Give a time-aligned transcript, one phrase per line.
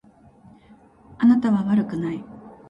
[1.19, 2.25] あなたは悪くない。